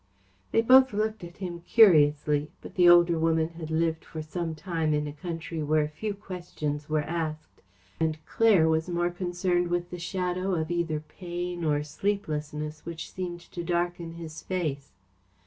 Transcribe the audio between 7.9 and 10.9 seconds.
and Claire was more concerned with the shadow of